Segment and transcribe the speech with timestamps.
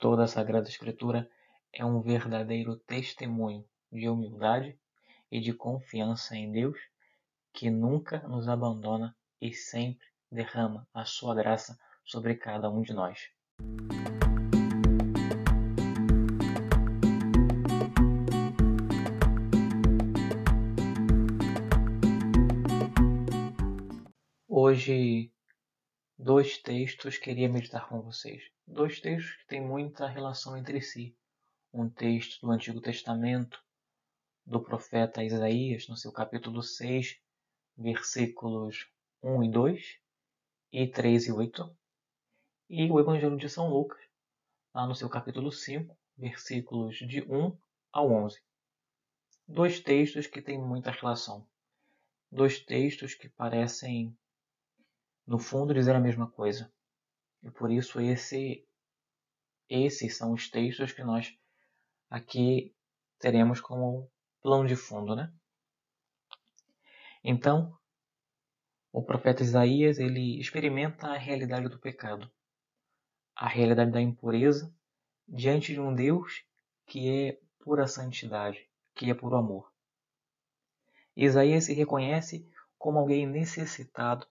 [0.00, 1.28] Toda a Sagrada Escritura
[1.72, 4.78] é um verdadeiro testemunho de humildade
[5.28, 6.78] e de confiança em Deus,
[7.52, 13.28] que nunca nos abandona e sempre derrama a sua graça sobre cada um de nós.
[24.46, 25.32] Hoje,
[26.16, 28.44] dois textos queria meditar com vocês.
[28.70, 31.16] Dois textos que têm muita relação entre si.
[31.72, 33.58] Um texto do Antigo Testamento,
[34.44, 37.18] do profeta Isaías, no seu capítulo 6,
[37.78, 38.86] versículos
[39.22, 39.98] 1 e 2,
[40.70, 41.76] e 3 e 8.
[42.68, 44.04] E o Evangelho de São Lucas,
[44.74, 47.56] lá no seu capítulo 5, versículos de 1
[47.90, 48.38] ao 11.
[49.46, 51.48] Dois textos que têm muita relação.
[52.30, 54.14] Dois textos que parecem
[55.26, 56.70] no fundo dizer a mesma coisa.
[57.42, 58.66] E por isso esse,
[59.68, 61.36] esses são os textos que nós
[62.10, 62.74] aqui
[63.18, 65.32] teremos como plano de fundo, né?
[67.22, 67.76] Então,
[68.92, 72.30] o profeta Isaías ele experimenta a realidade do pecado,
[73.34, 74.74] a realidade da impureza
[75.26, 76.44] diante de um Deus
[76.86, 79.70] que é pura santidade, que é puro amor.
[81.14, 84.26] Isaías se reconhece como alguém necessitado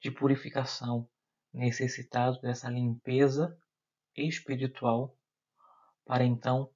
[0.00, 1.08] de purificação,
[1.52, 3.58] necessitado dessa limpeza
[4.16, 5.16] espiritual
[6.04, 6.70] para então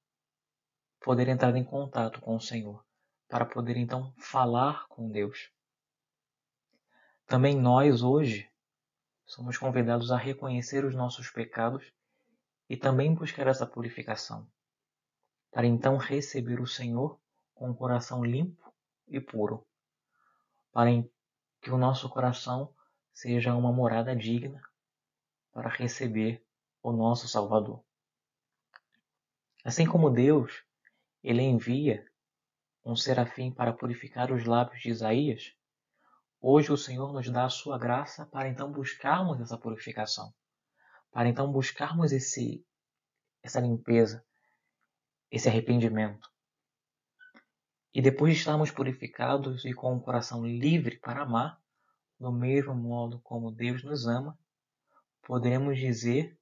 [1.01, 2.85] poder entrar em contato com o Senhor,
[3.29, 5.51] para poder então falar com Deus.
[7.27, 8.49] Também nós hoje
[9.25, 11.91] somos convidados a reconhecer os nossos pecados
[12.69, 14.47] e também buscar essa purificação,
[15.51, 17.19] para então receber o Senhor
[17.55, 18.73] com um coração limpo
[19.09, 19.67] e puro,
[20.71, 20.91] para
[21.61, 22.75] que o nosso coração
[23.13, 24.63] seja uma morada digna
[25.53, 26.45] para receber
[26.83, 27.85] o nosso Salvador.
[29.65, 30.65] Assim como Deus,
[31.23, 32.05] ele envia
[32.85, 35.55] um serafim para purificar os lábios de Isaías,
[36.41, 40.35] hoje o Senhor nos dá a sua graça para então buscarmos essa purificação,
[41.13, 42.67] para então buscarmos esse
[43.43, 44.25] essa limpeza,
[45.31, 46.31] esse arrependimento.
[47.93, 51.62] E depois de estarmos purificados e com o coração livre para amar,
[52.23, 54.39] do mesmo modo como Deus nos ama,
[55.23, 56.39] podemos dizer,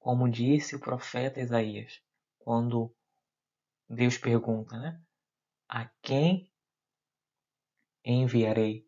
[0.00, 2.02] como disse o profeta Isaías,
[2.40, 2.92] quando
[3.88, 5.00] Deus pergunta, né?
[5.68, 6.50] A quem
[8.04, 8.84] enviarei?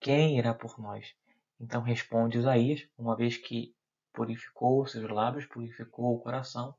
[0.00, 1.14] Quem irá por nós?
[1.60, 3.76] Então responde Isaías, uma vez que
[4.12, 6.76] purificou seus lábios, purificou o coração,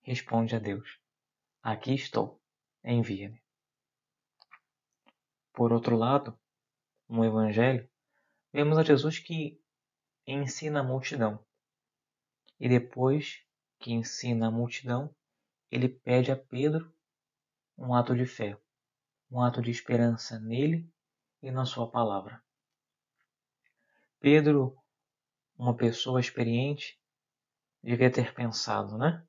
[0.00, 0.98] responde a Deus:
[1.62, 2.40] Aqui estou,
[2.82, 3.42] envia-me.
[5.52, 6.34] Por outro lado,
[7.12, 7.86] no Evangelho,
[8.50, 9.62] vemos a Jesus que
[10.26, 11.44] ensina a multidão.
[12.58, 13.44] E depois
[13.78, 15.14] que ensina a multidão,
[15.70, 16.90] ele pede a Pedro
[17.76, 18.58] um ato de fé,
[19.30, 20.90] um ato de esperança nele
[21.42, 22.42] e na sua palavra.
[24.18, 24.74] Pedro,
[25.58, 26.98] uma pessoa experiente,
[27.82, 29.22] devia ter pensado, né?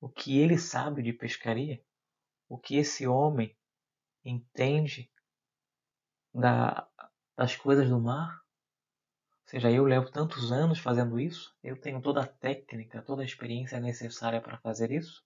[0.00, 1.80] O que ele sabe de pescaria,
[2.48, 3.56] o que esse homem
[4.24, 5.08] entende
[6.34, 6.88] da,
[7.36, 8.40] das coisas do mar.
[9.42, 13.24] Ou seja, eu levo tantos anos fazendo isso, eu tenho toda a técnica, toda a
[13.24, 15.24] experiência necessária para fazer isso.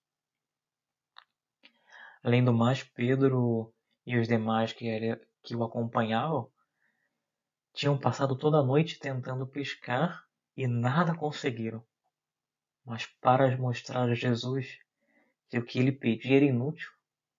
[2.22, 3.72] Além do mais, Pedro
[4.04, 4.86] e os demais que,
[5.42, 6.50] que o acompanhavam
[7.72, 11.82] tinham passado toda a noite tentando pescar e nada conseguiram.
[12.84, 14.78] Mas para mostrar a Jesus
[15.48, 16.90] que o que ele pedia era inútil,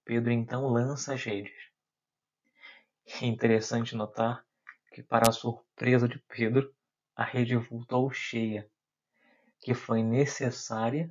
[0.04, 1.54] Pedro então lança as redes.
[3.22, 4.46] É interessante notar
[4.92, 6.74] que, para surpresa de Pedro,
[7.16, 8.70] a rede voltou cheia,
[9.60, 11.10] que foi necessária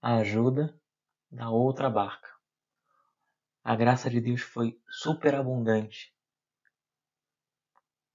[0.00, 0.80] a ajuda
[1.30, 2.28] da outra barca.
[3.62, 6.14] A graça de Deus foi superabundante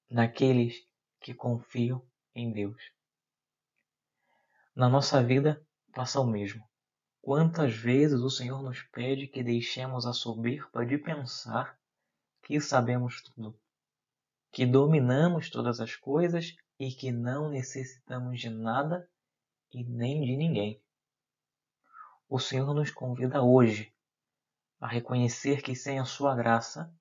[0.10, 0.88] naqueles
[1.20, 2.82] que confiam em Deus.
[4.76, 5.64] Na nossa vida
[5.94, 6.68] passa o mesmo.
[7.22, 11.80] Quantas vezes o Senhor nos pede que deixemos a soberba de pensar
[12.42, 13.58] que sabemos tudo,
[14.54, 19.10] que dominamos todas as coisas e que não necessitamos de nada
[19.74, 20.80] e nem de ninguém.
[22.30, 23.92] O Senhor nos convida hoje
[24.80, 26.94] a reconhecer que sem a Sua graça,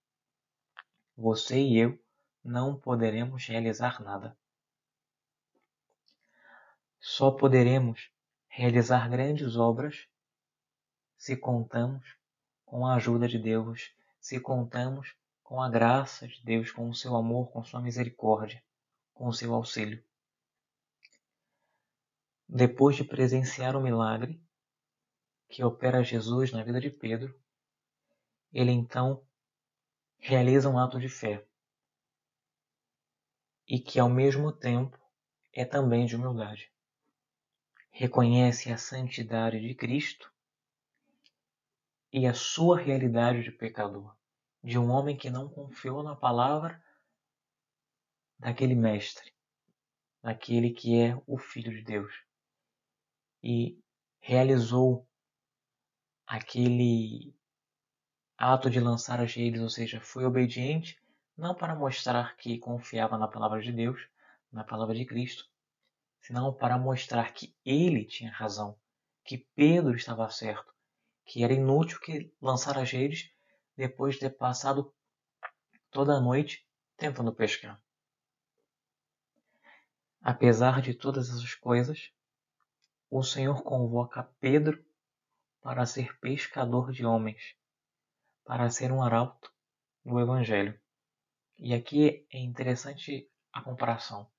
[1.14, 2.02] você e eu
[2.42, 4.34] não poderemos realizar nada.
[6.98, 8.10] Só poderemos
[8.48, 10.08] realizar grandes obras
[11.18, 12.16] se contamos
[12.64, 17.14] com a ajuda de Deus, se contamos com a graça de Deus, com o seu
[17.16, 18.62] amor, com sua misericórdia,
[19.12, 20.02] com o seu auxílio.
[22.54, 24.38] depois de presenciar o milagre
[25.48, 27.34] que opera Jesus na vida de Pedro,
[28.52, 29.26] ele então
[30.18, 31.46] realiza um ato de fé
[33.66, 34.98] e que ao mesmo tempo
[35.50, 36.70] é também de humildade.
[37.90, 40.30] Reconhece a santidade de Cristo
[42.12, 44.14] e a sua realidade de pecador,
[44.62, 46.82] de um homem que não confiou na palavra
[48.38, 49.32] daquele mestre,
[50.22, 52.12] daquele que é o Filho de Deus,
[53.42, 53.78] e
[54.20, 55.06] realizou
[56.26, 57.34] aquele
[58.38, 61.00] ato de lançar as redes, ou seja, foi obediente,
[61.36, 64.08] não para mostrar que confiava na palavra de Deus,
[64.50, 65.48] na palavra de Cristo,
[66.20, 68.78] senão para mostrar que ele tinha razão,
[69.24, 70.72] que Pedro estava certo,
[71.24, 73.32] que era inútil que lançar as redes
[73.76, 74.94] depois de ter passado
[75.90, 76.66] toda a noite
[76.96, 77.80] tentando pescar.
[80.20, 82.12] Apesar de todas essas coisas,
[83.10, 84.82] o Senhor convoca Pedro
[85.60, 87.56] para ser pescador de homens,
[88.44, 89.52] para ser um arauto
[90.04, 90.80] do Evangelho.
[91.58, 94.30] E aqui é interessante a comparação,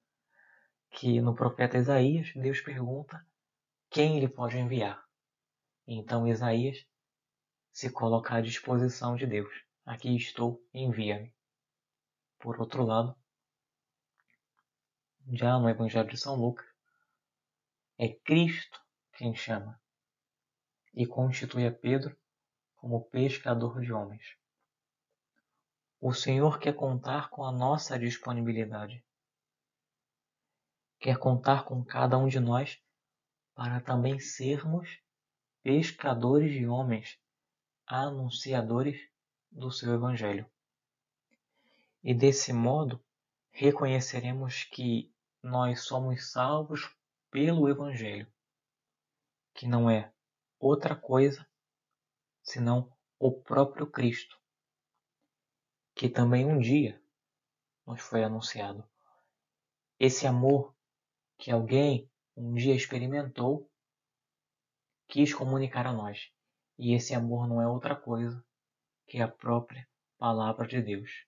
[0.91, 3.25] que no profeta Isaías Deus pergunta
[3.89, 5.03] quem ele pode enviar.
[5.85, 6.85] Então Isaías
[7.73, 9.51] se coloca à disposição de Deus.
[9.83, 11.35] Aqui estou, envia-me.
[12.39, 13.17] Por outro lado,
[15.31, 16.65] já no Evangelho de São Lucas,
[17.97, 18.79] é Cristo
[19.13, 19.81] quem chama
[20.93, 22.15] e constitui a Pedro
[22.75, 24.37] como pescador de homens.
[25.99, 29.03] O Senhor quer contar com a nossa disponibilidade.
[30.99, 32.79] Quer contar com cada um de nós
[33.55, 35.01] para também sermos
[35.63, 37.17] pescadores de homens,
[37.85, 38.99] anunciadores
[39.51, 40.49] do seu Evangelho.
[42.03, 43.03] E desse modo
[43.51, 46.89] reconheceremos que nós somos salvos
[47.29, 48.27] pelo Evangelho,
[49.53, 50.11] que não é
[50.59, 51.47] outra coisa
[52.41, 54.37] senão o próprio Cristo,
[55.95, 57.01] que também um dia
[57.85, 58.83] nos foi anunciado.
[59.99, 60.75] Esse amor
[61.37, 63.69] que alguém um dia experimentou,
[65.07, 66.32] quis comunicar a nós.
[66.77, 68.43] E esse amor não é outra coisa
[69.07, 69.87] que a própria
[70.17, 71.25] palavra de Deus,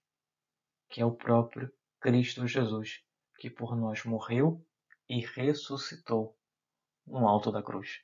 [0.89, 3.03] que é o próprio Cristo Jesus,
[3.37, 4.65] que por nós morreu
[5.07, 6.37] e ressuscitou
[7.05, 8.01] no alto da cruz.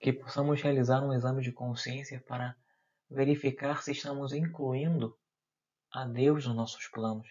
[0.00, 2.56] Que possamos realizar um exame de consciência para
[3.10, 5.18] verificar se estamos incluindo
[5.90, 7.28] a Deus nos nossos planos,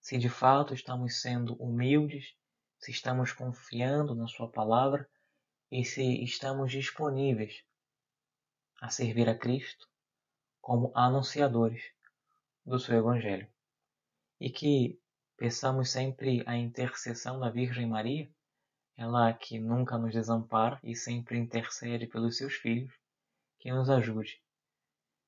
[0.00, 2.34] se de fato estamos sendo humildes,
[2.78, 5.08] se estamos confiando na Sua palavra
[5.70, 7.62] e se estamos disponíveis
[8.80, 9.88] a servir a Cristo
[10.60, 11.82] como anunciadores
[12.64, 13.48] do seu Evangelho.
[14.40, 15.00] E que
[15.38, 18.28] Peçamos sempre a intercessão da Virgem Maria,
[18.96, 22.92] ela que nunca nos desampara e sempre intercede pelos seus filhos,
[23.60, 24.42] que nos ajude,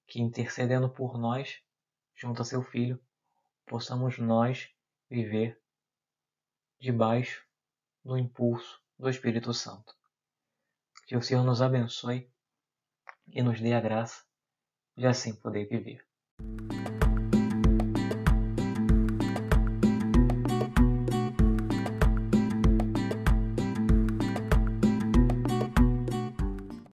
[0.09, 1.63] que intercedendo por nós,
[2.17, 3.01] junto a seu Filho,
[3.65, 4.69] possamos nós
[5.09, 5.63] viver
[6.81, 7.47] debaixo
[8.05, 10.00] do impulso do Espírito Santo.
[11.11, 12.31] Que o Senhor nos abençoe
[13.27, 14.23] e nos dê a graça
[14.97, 16.07] de assim poder viver.